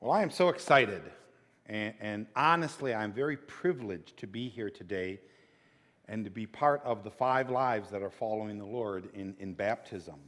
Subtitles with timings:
[0.00, 1.02] Well, I am so excited.
[1.66, 5.20] And, and, honestly, I'm very privileged to be here today
[6.08, 9.52] and to be part of the five lives that are following the Lord in, in
[9.52, 10.18] baptism.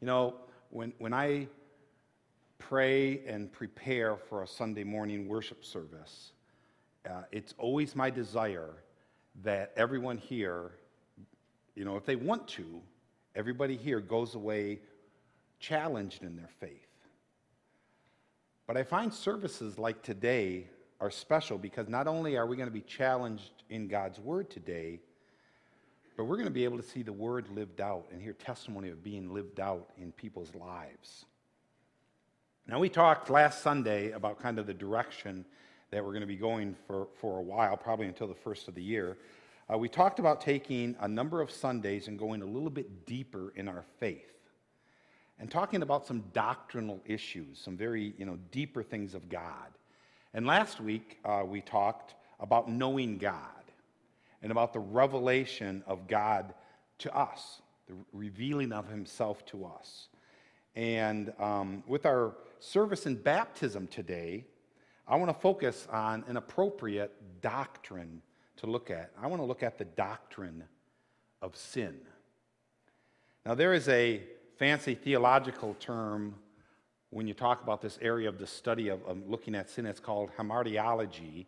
[0.00, 0.36] You know,
[0.70, 1.48] when, when I
[2.58, 6.32] pray and prepare for a Sunday morning worship service,
[7.08, 8.70] uh, it's always my desire
[9.42, 10.72] that everyone here,
[11.74, 12.80] you know, if they want to,
[13.36, 14.80] everybody here goes away
[15.60, 16.83] challenged in their faith.
[18.66, 20.68] But I find services like today
[21.00, 25.00] are special because not only are we going to be challenged in God's Word today,
[26.16, 28.88] but we're going to be able to see the Word lived out and hear testimony
[28.88, 31.26] of being lived out in people's lives.
[32.66, 35.44] Now, we talked last Sunday about kind of the direction
[35.90, 38.74] that we're going to be going for, for a while, probably until the first of
[38.74, 39.18] the year.
[39.70, 43.52] Uh, we talked about taking a number of Sundays and going a little bit deeper
[43.56, 44.33] in our faith
[45.38, 49.70] and talking about some doctrinal issues, some very you know, deeper things of God.
[50.32, 53.38] And last week, uh, we talked about knowing God
[54.42, 56.54] and about the revelation of God
[56.98, 60.08] to us, the revealing of Himself to us.
[60.76, 64.44] And um, with our service in baptism today,
[65.06, 68.22] I want to focus on an appropriate doctrine
[68.56, 69.10] to look at.
[69.20, 70.64] I want to look at the doctrine
[71.42, 71.96] of sin.
[73.44, 74.22] Now, there is a
[74.56, 76.34] fancy theological term
[77.10, 79.86] when you talk about this area of the study of, of looking at sin.
[79.86, 81.46] It's called hamartiology.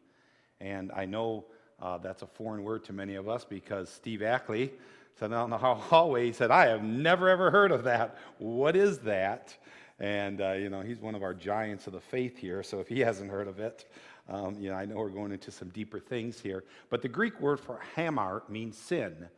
[0.60, 1.44] And I know
[1.80, 4.72] uh, that's a foreign word to many of us because Steve Ackley
[5.18, 8.18] said down the hallway, he said, I have never ever heard of that.
[8.38, 9.56] What is that?
[9.98, 12.88] And, uh, you know, he's one of our giants of the faith here, so if
[12.88, 13.86] he hasn't heard of it,
[14.28, 16.64] um, you know, I know we're going into some deeper things here.
[16.90, 19.28] But the Greek word for hamar means sin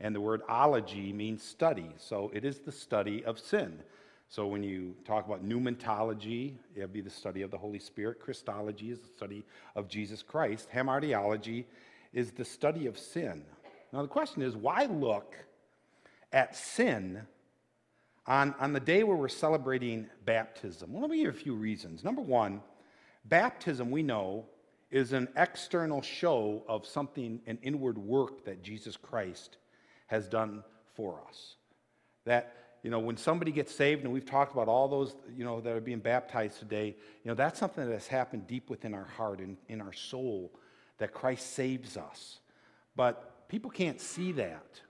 [0.00, 1.90] and the word ology means study.
[1.96, 3.80] So it is the study of sin.
[4.28, 8.20] So when you talk about pneumatology, it would be the study of the Holy Spirit.
[8.20, 10.68] Christology is the study of Jesus Christ.
[10.72, 11.64] Hamartiology
[12.12, 13.42] is the study of sin.
[13.92, 15.34] Now the question is, why look
[16.32, 17.22] at sin
[18.26, 20.92] on, on the day where we're celebrating baptism?
[20.92, 22.04] Well, let me give you a few reasons.
[22.04, 22.60] Number one,
[23.24, 24.44] baptism, we know,
[24.90, 29.56] is an external show of something, an inward work that Jesus Christ
[30.08, 30.62] has done
[30.94, 31.54] for us.
[32.24, 35.60] That, you know, when somebody gets saved, and we've talked about all those, you know,
[35.60, 39.04] that are being baptized today, you know, that's something that has happened deep within our
[39.04, 40.52] heart and in our soul,
[40.98, 42.40] that Christ saves us.
[42.96, 44.80] But people can't see that.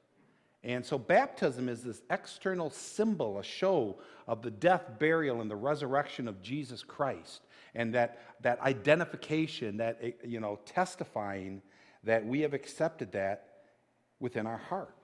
[0.64, 5.56] And so baptism is this external symbol, a show of the death, burial, and the
[5.56, 7.42] resurrection of Jesus Christ.
[7.74, 11.62] And that, that identification, that, you know, testifying
[12.02, 13.44] that we have accepted that
[14.20, 14.97] within our heart.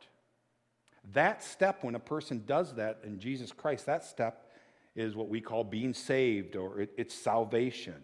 [1.12, 4.50] That step, when a person does that in Jesus Christ, that step
[4.96, 8.02] is what we call being saved or it, it's salvation.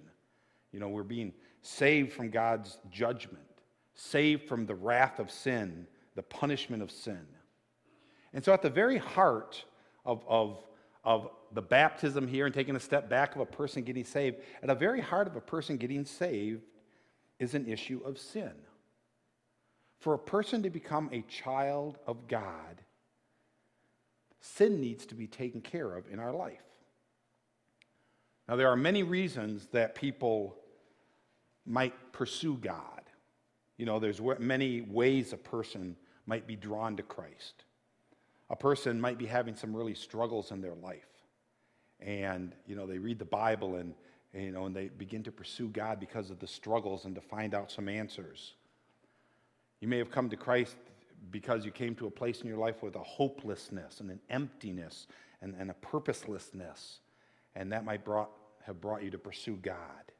[0.72, 3.42] You know, we're being saved from God's judgment,
[3.94, 7.26] saved from the wrath of sin, the punishment of sin.
[8.32, 9.64] And so, at the very heart
[10.04, 10.62] of, of,
[11.04, 14.68] of the baptism here and taking a step back of a person getting saved, at
[14.68, 16.62] the very heart of a person getting saved
[17.38, 18.52] is an issue of sin.
[19.98, 22.80] For a person to become a child of God,
[24.40, 26.62] sin needs to be taken care of in our life.
[28.48, 30.56] Now, there are many reasons that people
[31.64, 33.02] might pursue God.
[33.76, 35.96] You know, there's many ways a person
[36.26, 37.64] might be drawn to Christ.
[38.50, 41.06] A person might be having some really struggles in their life.
[42.00, 43.94] And, you know, they read the Bible and,
[44.34, 47.54] you know, and they begin to pursue God because of the struggles and to find
[47.54, 48.54] out some answers.
[49.80, 50.76] You may have come to Christ
[51.30, 55.06] because you came to a place in your life with a hopelessness and an emptiness
[55.42, 57.00] and, and a purposelessness,
[57.54, 58.30] and that might brought,
[58.62, 60.12] have brought you to pursue God.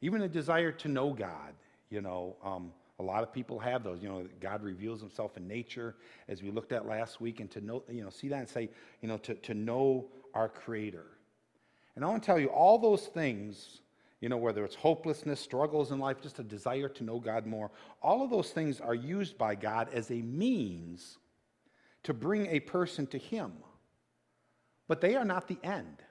[0.00, 1.54] Even a desire to know God,
[1.90, 4.02] you know, um, a lot of people have those.
[4.02, 5.96] You know, God reveals himself in nature,
[6.28, 8.70] as we looked at last week, and to know, you know, see that and say,
[9.02, 11.06] you know, to, to know our Creator.
[11.94, 13.80] And I want to tell you, all those things
[14.26, 17.70] you know, whether it's hopelessness, struggles in life, just a desire to know God more,
[18.02, 21.18] all of those things are used by God as a means
[22.02, 23.52] to bring a person to Him.
[24.88, 26.02] But they are not the end.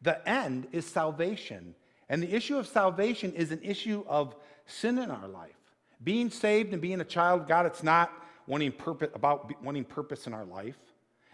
[0.00, 1.74] The end is salvation.
[2.08, 4.36] And the issue of salvation is an issue of
[4.66, 5.58] sin in our life.
[6.04, 8.12] Being saved and being a child of God, it's not
[8.46, 10.78] wanting purpose, about wanting purpose in our life.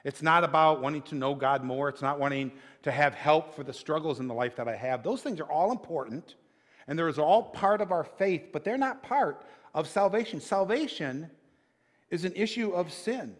[0.06, 1.88] It's not about wanting to know God more.
[1.88, 2.52] It's not wanting
[2.84, 5.02] to have help for the struggles in the life that I have.
[5.02, 6.36] Those things are all important,
[6.86, 9.44] and they're all part of our faith, but they're not part
[9.74, 10.40] of salvation.
[10.40, 11.28] Salvation
[12.08, 13.34] is an issue of sin.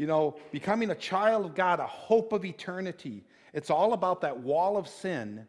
[0.00, 3.22] you know, becoming a child of God, a hope of eternity.
[3.52, 5.46] It's all about that wall of sin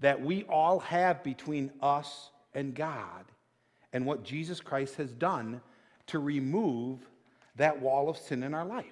[0.00, 3.24] that we all have between us and God
[3.94, 5.62] and what Jesus Christ has done
[6.08, 7.00] to remove
[7.56, 8.84] that wall of sin in our life.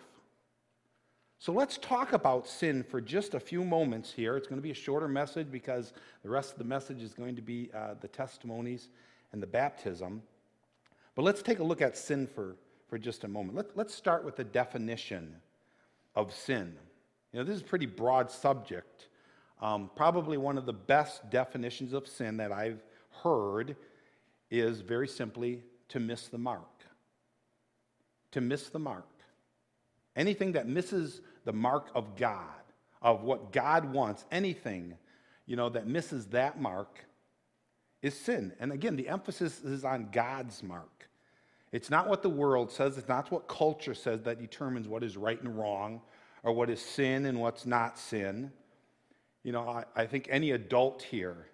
[1.44, 4.34] So let's talk about sin for just a few moments here.
[4.34, 5.92] It's going to be a shorter message because
[6.22, 8.88] the rest of the message is going to be uh, the testimonies
[9.30, 10.22] and the baptism.
[11.14, 12.56] But let's take a look at sin for,
[12.88, 13.56] for just a moment.
[13.56, 15.36] Let, let's start with the definition
[16.16, 16.74] of sin.
[17.34, 19.08] You know, this is a pretty broad subject.
[19.60, 22.82] Um, probably one of the best definitions of sin that I've
[23.22, 23.76] heard
[24.50, 26.84] is very simply to miss the mark.
[28.30, 29.04] To miss the mark.
[30.16, 32.48] Anything that misses the mark of God,
[33.02, 34.96] of what God wants, anything,
[35.46, 37.04] you know, that misses that mark
[38.02, 38.52] is sin.
[38.60, 41.08] And again, the emphasis is on God's mark.
[41.72, 45.16] It's not what the world says, it's not what culture says that determines what is
[45.16, 46.00] right and wrong
[46.42, 48.52] or what is sin and what's not sin.
[49.42, 51.48] You know, I, I think any adult here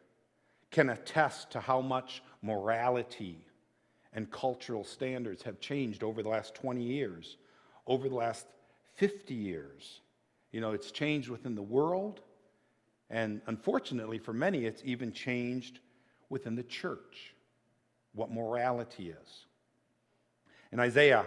[0.70, 3.44] can attest to how much morality
[4.12, 7.37] and cultural standards have changed over the last 20 years,
[7.87, 8.46] over the last
[9.00, 10.00] 50 years.
[10.52, 12.20] You know, it's changed within the world,
[13.08, 15.81] and unfortunately for many, it's even changed
[16.29, 17.35] within the church
[18.12, 19.47] what morality is.
[20.70, 21.25] In Isaiah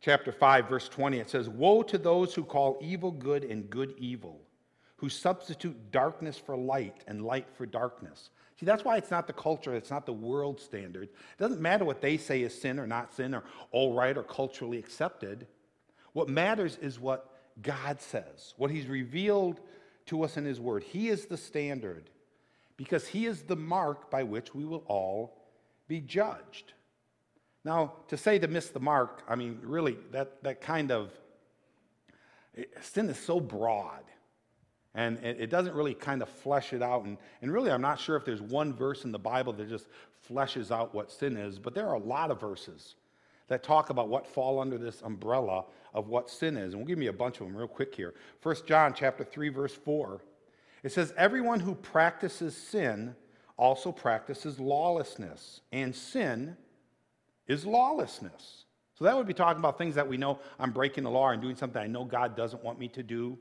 [0.00, 3.94] chapter 5, verse 20, it says, Woe to those who call evil good and good
[3.98, 4.40] evil,
[4.94, 8.30] who substitute darkness for light and light for darkness.
[8.60, 11.08] See, that's why it's not the culture, it's not the world standard.
[11.08, 14.22] It doesn't matter what they say is sin or not sin or all right or
[14.22, 15.48] culturally accepted.
[16.12, 17.28] What matters is what
[17.60, 19.60] God says, what He's revealed
[20.06, 20.82] to us in His Word.
[20.82, 22.10] He is the standard
[22.76, 25.38] because He is the mark by which we will all
[25.88, 26.72] be judged.
[27.64, 31.12] Now, to say to miss the mark, I mean, really, that, that kind of
[32.80, 34.02] sin is so broad.
[34.94, 37.04] And it doesn't really kind of flesh it out.
[37.04, 39.86] And, and really, I'm not sure if there's one verse in the Bible that just
[40.28, 42.96] fleshes out what sin is, but there are a lot of verses
[43.48, 46.72] that talk about what fall under this umbrella of what sin is.
[46.72, 48.14] And we'll give me a bunch of them real quick here.
[48.42, 50.20] 1 John chapter 3, verse 4.
[50.82, 53.14] It says, Everyone who practices sin
[53.56, 56.56] also practices lawlessness, and sin
[57.46, 58.64] is lawlessness.
[58.94, 61.40] So that would be talking about things that we know I'm breaking the law and
[61.40, 63.38] doing something I know God doesn't want me to do.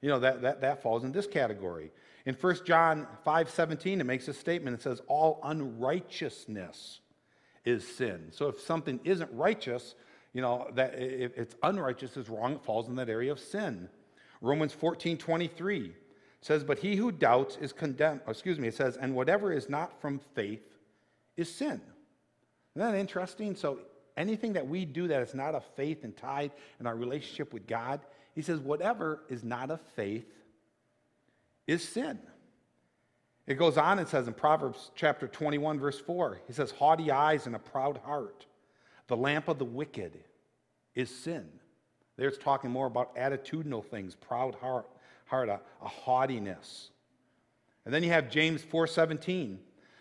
[0.00, 1.90] You know, that, that, that falls in this category.
[2.26, 4.74] In 1 John 5 17, it makes a statement.
[4.74, 7.00] It says, All unrighteousness
[7.64, 8.28] is sin.
[8.30, 9.94] So if something isn't righteous,
[10.32, 13.88] you know, that if it's unrighteous is wrong, it falls in that area of sin.
[14.40, 15.92] Romans 14 23
[16.40, 18.20] says, But he who doubts is condemned.
[18.26, 20.62] Oh, excuse me, it says, And whatever is not from faith
[21.36, 21.80] is sin.
[22.76, 23.56] Isn't that interesting?
[23.56, 23.80] So
[24.16, 27.66] anything that we do that is not of faith and tied in our relationship with
[27.66, 28.00] God,
[28.34, 30.26] he says, whatever is not of faith
[31.66, 32.18] is sin.
[33.48, 37.46] It goes on and says in Proverbs chapter 21, verse 4, he says, Haughty eyes
[37.46, 38.44] and a proud heart,
[39.06, 40.18] the lamp of the wicked
[40.94, 41.48] is sin.
[42.18, 44.86] There it's talking more about attitudinal things, proud heart,
[45.24, 46.90] heart a, a haughtiness.
[47.86, 49.56] And then you have James 4:17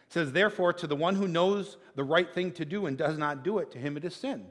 [0.10, 3.44] says, Therefore, to the one who knows the right thing to do and does not
[3.44, 4.46] do it, to him it is sin.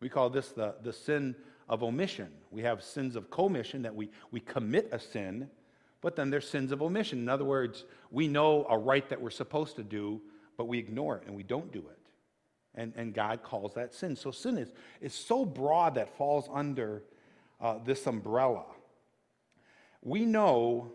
[0.00, 1.36] We call this the, the sin
[1.68, 2.32] of omission.
[2.50, 5.48] We have sins of commission that we, we commit a sin,
[6.00, 7.18] but then there's sins of omission.
[7.18, 10.20] In other words, we know a right that we're supposed to do,
[10.56, 11.98] but we ignore it and we don't do it.
[12.74, 14.16] And, and God calls that sin.
[14.16, 17.02] So sin is, is so broad that falls under
[17.60, 18.64] uh, this umbrella.
[20.02, 20.92] We know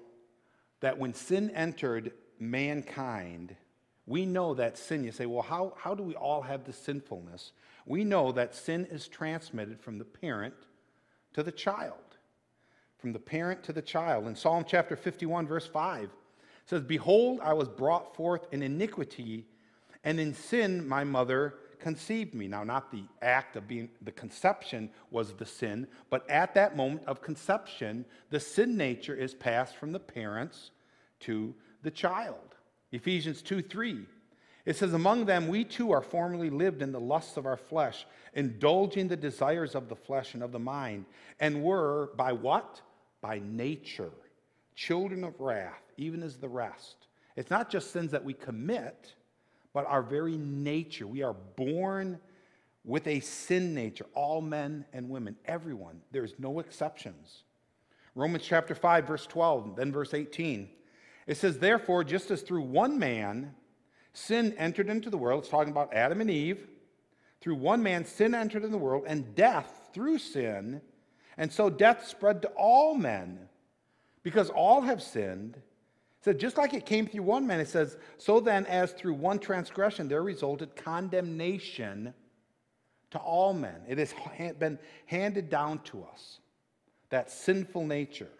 [0.80, 3.56] that when sin entered mankind,
[4.08, 7.52] we know that sin, you say, well, how, how do we all have the sinfulness?
[7.86, 10.56] We know that sin is transmitted from the parent
[11.34, 12.05] to the child.
[13.06, 14.26] From the parent to the child.
[14.26, 16.10] In Psalm chapter 51, verse 5, it
[16.66, 19.46] says, Behold, I was brought forth in iniquity,
[20.04, 22.48] and in sin my mother conceived me.
[22.48, 27.04] Now, not the act of being, the conception was the sin, but at that moment
[27.06, 30.72] of conception, the sin nature is passed from the parents
[31.20, 32.56] to the child.
[32.92, 34.04] Ephesians 2 3.
[34.66, 38.08] It says, Among them we too are formerly lived in the lusts of our flesh,
[38.34, 41.06] indulging the desires of the flesh and of the mind,
[41.40, 42.82] and were by what?
[43.26, 44.12] By nature,
[44.76, 47.08] children of wrath, even as the rest.
[47.36, 49.16] It's not just sins that we commit,
[49.74, 51.08] but our very nature.
[51.08, 52.20] We are born
[52.84, 56.02] with a sin nature, all men and women, everyone.
[56.12, 57.42] There's no exceptions.
[58.14, 60.70] Romans chapter 5, verse 12, then verse 18.
[61.26, 63.56] It says, Therefore, just as through one man
[64.14, 66.68] sin entered into the world, it's talking about Adam and Eve,
[67.42, 70.80] through one man sin entered in the world, and death through sin,
[71.38, 73.40] And so death spread to all men
[74.24, 75.62] because all have sinned.
[76.22, 79.38] Said, just like it came through one man, it says, so then as through one
[79.38, 82.14] transgression there resulted condemnation
[83.12, 83.82] to all men.
[83.88, 84.14] It has
[84.58, 86.40] been handed down to us,
[87.10, 88.32] that sinful nature.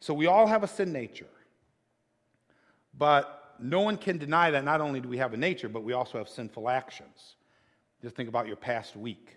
[0.00, 1.28] So we all have a sin nature.
[2.98, 5.92] But no one can deny that not only do we have a nature, but we
[5.92, 7.36] also have sinful actions.
[8.02, 9.36] Just think about your past week.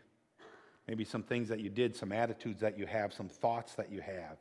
[0.88, 4.02] Maybe some things that you did, some attitudes that you have, some thoughts that you
[4.02, 4.38] have.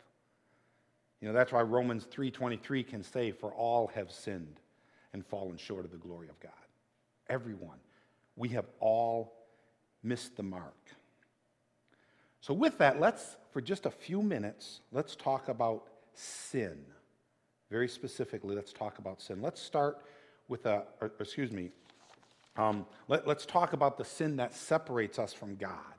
[1.20, 4.60] You know, that's why Romans 3:23 can say for all have sinned
[5.12, 6.52] and fallen short of the glory of God.
[7.28, 7.78] Everyone.
[8.36, 9.32] We have all
[10.02, 10.76] missed the mark.
[12.40, 16.78] So with that, let's for just a few minutes, let's talk about sin.
[17.70, 19.42] Very specifically, let's talk about sin.
[19.42, 19.98] Let's start
[20.46, 20.84] with a,
[21.18, 21.70] excuse me,
[22.56, 25.95] um, let, let's talk about the sin that separates us from God.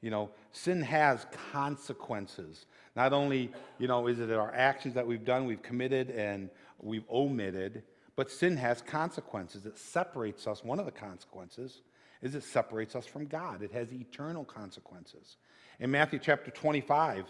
[0.00, 2.66] You know, sin has consequences.
[2.94, 6.50] Not only, you know, is it our actions that we've done, we've committed, and
[6.80, 7.82] we've omitted,
[8.14, 9.66] but sin has consequences.
[9.66, 10.64] It separates us.
[10.64, 11.82] One of the consequences
[12.22, 13.62] is it separates us from God.
[13.62, 15.36] It has eternal consequences.
[15.80, 17.26] In Matthew chapter 25,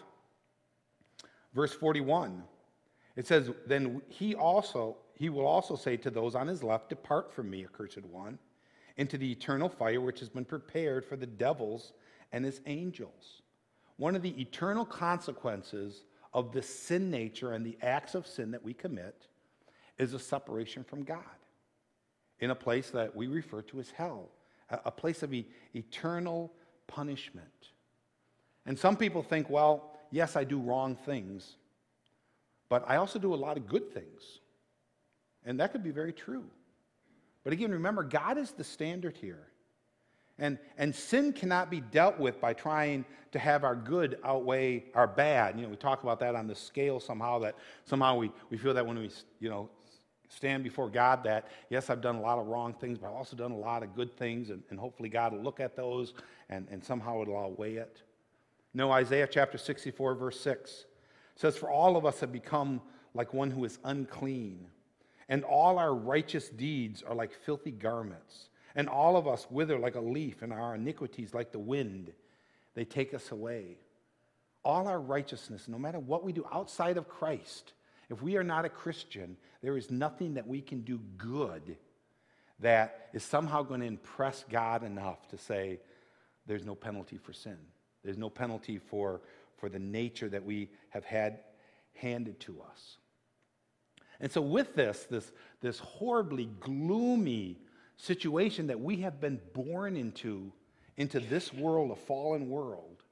[1.55, 2.43] verse 41,
[3.17, 7.33] it says, Then he also, he will also say to those on his left, Depart
[7.33, 8.39] from me, accursed one,
[8.97, 11.93] into the eternal fire which has been prepared for the devils
[12.33, 13.43] and his angels.
[13.97, 18.63] One of the eternal consequences of the sin nature and the acts of sin that
[18.63, 19.27] we commit
[19.99, 21.23] is a separation from God
[22.41, 24.29] in a place that we refer to as hell,
[24.71, 25.35] a place of
[25.75, 26.53] eternal
[26.87, 27.49] punishment.
[28.67, 31.57] And some people think, well, yes, I do wrong things,
[32.69, 34.41] but I also do a lot of good things.
[35.45, 36.45] And that could be very true.
[37.45, 39.47] But again, remember, God is the standard here.
[40.39, 45.07] And, and sin cannot be dealt with by trying to have our good outweigh our
[45.07, 45.57] bad.
[45.57, 48.73] You know, we talk about that on the scale somehow, that somehow we, we feel
[48.75, 49.69] that when we, you know,
[50.29, 53.37] stand before God that, yes, I've done a lot of wrong things, but I've also
[53.37, 56.15] done a lot of good things, and, and hopefully God will look at those
[56.49, 58.03] and, and somehow it'll outweigh it.
[58.75, 60.85] No, Isaiah chapter 64, verse 6
[61.35, 62.81] says, For all of us have become
[63.15, 64.67] like one who is unclean,
[65.29, 69.95] and all our righteous deeds are like filthy garments, and all of us wither like
[69.95, 72.13] a leaf, and our iniquities like the wind.
[72.75, 73.79] They take us away.
[74.65, 77.73] All our righteousness, no matter what we do outside of Christ,
[78.11, 81.77] if we are not a Christian, there is nothing that we can do good
[82.61, 85.81] that is somehow going to impress God enough to say,
[86.47, 87.59] there's no penalty for sin.
[88.03, 89.21] There's no penalty for
[89.59, 91.41] for the nature that we have had
[91.95, 92.97] handed to us.
[94.21, 97.59] And so, with this, this, this horribly gloomy
[97.99, 100.53] situation that we have been born into,
[100.97, 103.03] into this world, a fallen world,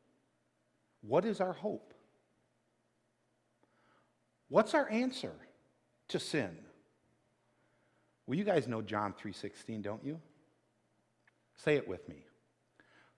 [1.02, 1.92] what is our hope?
[4.48, 5.32] What's our answer
[6.08, 6.56] to sin?
[8.26, 10.20] Well, you guys know John 3:16, don't you?
[11.56, 12.24] Say it with me.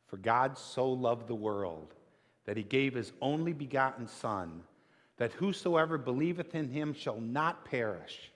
[0.06, 1.94] For God so loved the world
[2.44, 4.62] that he gave his only begotten Son,
[5.18, 8.32] that whosoever believeth in him shall not perish,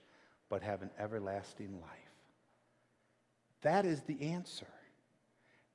[0.49, 2.02] but have an everlasting life.
[3.63, 4.67] That is the answer.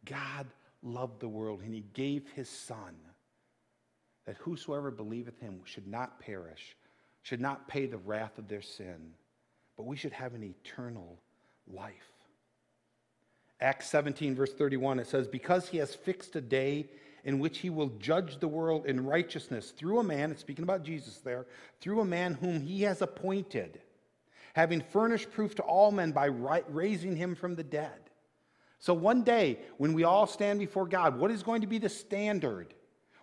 [0.05, 0.47] God
[0.83, 2.95] loved the world, and he gave his Son,
[4.27, 6.77] that whosoever believeth him should not perish,
[7.23, 9.13] should not pay the wrath of their sin,
[9.77, 11.19] but we should have an eternal
[11.67, 12.13] life.
[13.61, 16.89] Acts 17, verse 31, it says, Because he has fixed a day
[17.25, 20.85] in which he will judge the world in righteousness through a man, it's speaking about
[20.85, 21.47] Jesus there,
[21.81, 23.81] through a man whom he has appointed,
[24.59, 28.11] having furnished proof to all men by raising him from the dead.
[28.81, 31.89] So one day, when we all stand before God, what is going to be the
[31.89, 32.75] standard?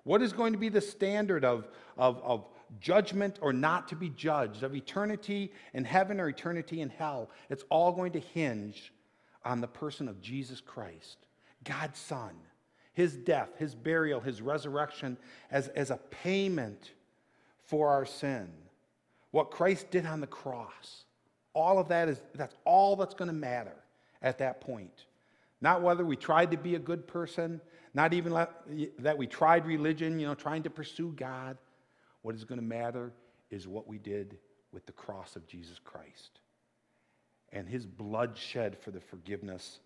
[0.06, 2.48] What is going to be the standard of, of, of
[2.80, 7.30] judgment or not to be judged, of eternity in heaven or eternity in hell?
[7.50, 8.94] It's all going to hinge
[9.44, 11.18] on the person of Jesus Christ,
[11.66, 12.32] God's Son
[12.94, 15.18] his death, his burial, his resurrection
[15.52, 16.94] as, as a payment
[17.66, 18.48] for our sin.
[19.32, 21.05] What Christ did on the cross.
[21.56, 23.76] All of that is, that's all that's going to matter
[24.22, 25.06] at that point.
[25.62, 27.60] Not whether we tried to be a good person,
[27.96, 28.52] not even let,
[29.00, 31.58] that we tried religion, you know, trying to pursue God.
[32.22, 33.14] What is going to matter
[33.50, 34.38] is what we did
[34.72, 36.40] with the cross of Jesus Christ
[37.56, 39.80] and his blood shed for the forgiveness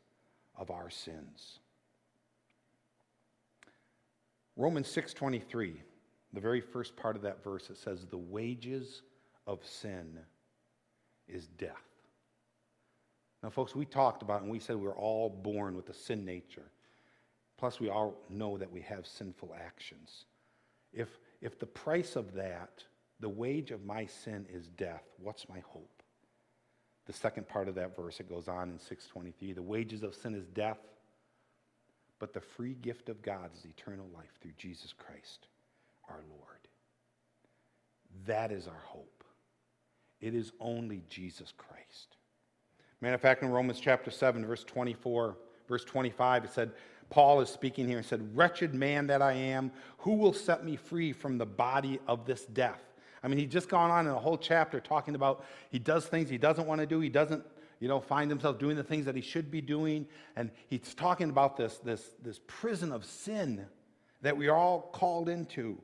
[0.57, 1.59] of our sins.
[4.57, 5.81] Romans 6:23,
[6.33, 9.03] the very first part of that verse, it says, "The wages
[9.45, 10.25] of sin
[11.29, 11.89] is death."
[13.41, 16.71] Now, folks, we talked about and we said we're all born with a sin nature.
[17.57, 20.25] Plus, we all know that we have sinful actions.
[20.91, 22.83] if, if the price of that,
[23.19, 26.01] the wage of my sin is death, what's my hope?
[27.05, 30.35] The second part of that verse, it goes on in 623 the wages of sin
[30.35, 30.79] is death,
[32.17, 35.47] but the free gift of God is eternal life through Jesus Christ
[36.09, 36.67] our Lord.
[38.25, 39.18] That is our hope.
[40.21, 42.17] It is only Jesus Christ.
[43.01, 46.71] Matter of fact, in Romans chapter 7, verse 24, verse 25, it said,
[47.09, 50.75] Paul is speaking here and said, Wretched man that I am, who will set me
[50.75, 52.81] free from the body of this death?
[53.23, 56.29] I mean, he's just gone on in a whole chapter talking about he does things
[56.29, 56.99] he doesn't want to do.
[56.99, 57.43] He doesn't,
[57.79, 60.07] you know, find himself doing the things that he should be doing.
[60.35, 63.65] And he's talking about this, this, this prison of sin
[64.21, 65.81] that we are all called into.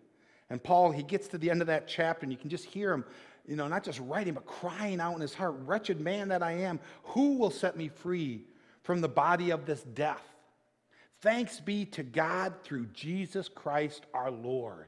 [0.50, 2.94] And Paul, he gets to the end of that chapter, and you can just hear
[2.94, 3.04] him,
[3.48, 6.54] you know, not just writing, but crying out in his heart, Wretched man that I
[6.54, 8.46] am, who will set me free
[8.84, 10.24] from the body of this death?
[11.22, 14.88] Thanks be to God through Jesus Christ our Lord.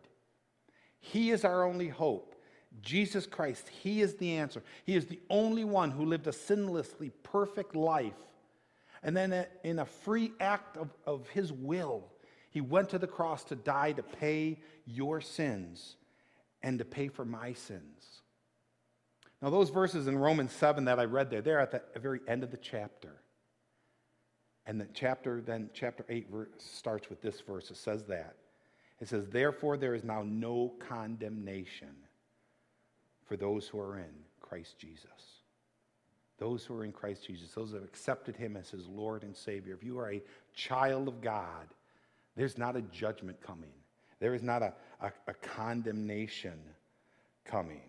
[1.00, 2.36] He is our only hope.
[2.82, 4.62] Jesus Christ, He is the answer.
[4.86, 8.14] He is the only one who lived a sinlessly perfect life.
[9.04, 12.12] And then, in a free act of, of His will,
[12.50, 15.96] He went to the cross to die to pay your sins
[16.62, 18.22] and to pay for my sins.
[19.42, 22.44] Now, those verses in Romans 7 that I read there, they're at the very end
[22.44, 23.22] of the chapter.
[24.66, 26.28] And the chapter, then chapter 8
[26.58, 27.70] starts with this verse.
[27.70, 28.36] It says that.
[29.00, 31.96] It says, Therefore, there is now no condemnation
[33.26, 35.42] for those who are in Christ Jesus.
[36.40, 39.36] Those who are in Christ Jesus, those who have accepted him as his Lord and
[39.36, 39.74] Savior.
[39.74, 40.22] If you are a
[40.56, 41.68] child of God,
[42.36, 43.74] there's not a judgment coming,
[44.20, 46.60] there is not a, a, a condemnation
[47.46, 47.82] coming.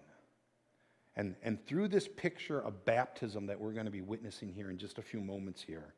[1.18, 4.78] And, and through this picture of baptism that we're going to be witnessing here in
[4.78, 5.92] just a few moments here,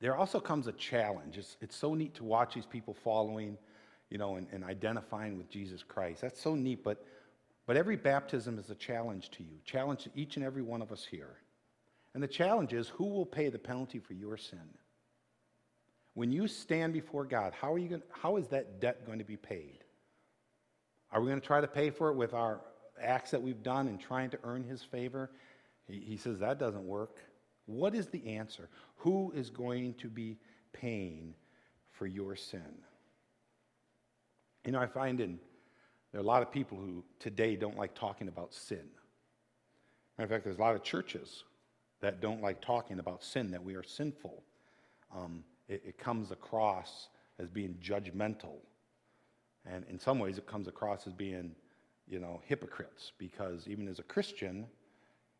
[0.00, 1.36] there also comes a challenge.
[1.36, 3.58] It's, it's so neat to watch these people following,
[4.08, 6.22] you know, and, and identifying with Jesus Christ.
[6.22, 7.04] That's so neat, but,
[7.66, 10.90] but every baptism is a challenge to you, challenge to each and every one of
[10.90, 11.36] us here.
[12.14, 14.58] And the challenge is who will pay the penalty for your sin?
[16.14, 19.24] When you stand before God, how, are you going, how is that debt going to
[19.24, 19.84] be paid?
[21.12, 22.62] Are we going to try to pay for it with our
[23.00, 25.30] acts that we've done and trying to earn his favor?
[25.88, 27.18] He, he says that doesn't work.
[27.66, 28.68] What is the answer?
[28.98, 30.38] Who is going to be
[30.72, 31.34] paying
[31.90, 32.82] for your sin?
[34.64, 35.38] You know, I find in
[36.12, 38.88] there are a lot of people who today don't like talking about sin.
[40.16, 41.44] Matter of fact, there's a lot of churches
[42.00, 44.42] that don't like talking about sin, that we are sinful.
[45.14, 48.56] Um, it, it comes across as being judgmental.
[49.66, 51.54] And in some ways, it comes across as being,
[52.08, 54.66] you know, hypocrites because even as a Christian,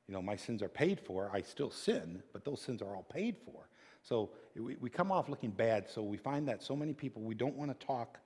[0.08, 1.30] you know, my sins are paid for.
[1.32, 3.68] I still sin, but those sins are all paid for.
[4.02, 5.88] So we, we come off looking bad.
[5.88, 8.18] So we find that so many people, we don't want to talk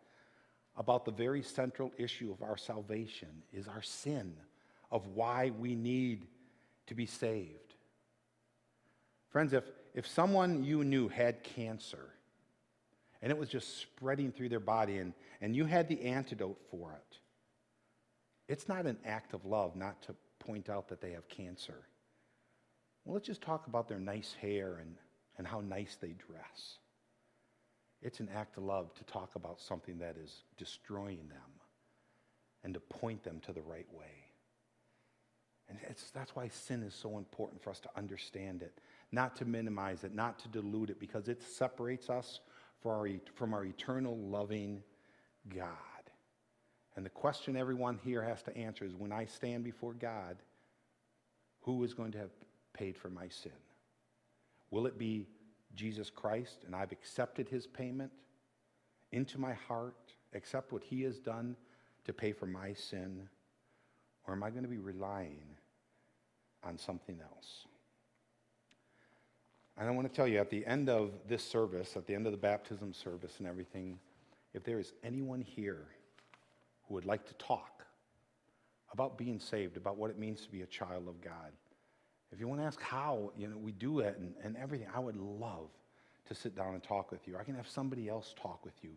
[0.76, 4.34] about the very central issue of our salvation is our sin,
[4.90, 6.26] of why we need
[6.86, 7.74] to be saved.
[9.30, 12.10] Friends, if, if someone you knew had cancer
[13.22, 16.92] and it was just spreading through their body and, and you had the antidote for
[16.92, 17.18] it,
[18.50, 21.86] it's not an act of love not to point out that they have cancer.
[23.04, 24.96] Well, let's just talk about their nice hair and,
[25.38, 26.78] and how nice they dress.
[28.02, 31.60] It's an act of love to talk about something that is destroying them
[32.64, 34.26] and to point them to the right way.
[35.68, 35.78] And
[36.12, 38.80] that's why sin is so important for us to understand it,
[39.12, 42.40] not to minimize it, not to dilute it, because it separates us
[42.84, 44.82] our, from our eternal loving
[45.54, 45.68] God.
[47.00, 50.36] And the question everyone here has to answer is when I stand before God,
[51.62, 52.28] who is going to have
[52.74, 53.56] paid for my sin?
[54.70, 55.26] Will it be
[55.74, 58.12] Jesus Christ and I've accepted his payment
[59.12, 61.56] into my heart, accept what he has done
[62.04, 63.30] to pay for my sin?
[64.26, 65.56] Or am I going to be relying
[66.62, 67.64] on something else?
[69.78, 72.26] And I want to tell you at the end of this service, at the end
[72.26, 73.98] of the baptism service and everything,
[74.52, 75.86] if there is anyone here
[76.90, 77.84] who would like to talk
[78.92, 81.52] about being saved, about what it means to be a child of God.
[82.32, 84.98] If you want to ask how you know, we do it and, and everything, I
[84.98, 85.68] would love
[86.26, 87.36] to sit down and talk with you.
[87.38, 88.90] I can have somebody else talk with you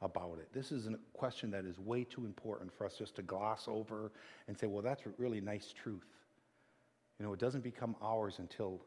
[0.00, 0.48] about it.
[0.52, 4.12] This is a question that is way too important for us just to gloss over
[4.46, 6.06] and say, well, that's a really nice truth.
[7.18, 8.80] You know, it doesn't become ours until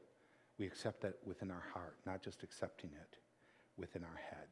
[0.58, 3.18] we accept that within our heart, not just accepting it
[3.78, 4.48] within our head.